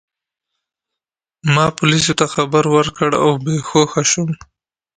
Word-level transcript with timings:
ما 1.53 1.65
پولیسو 1.77 2.13
ته 2.19 2.25
خبر 2.33 2.63
ورکړ 2.75 3.09
او 3.23 3.31
بې 3.43 3.55
هوښه 3.69 4.03
شوم. 4.11 4.29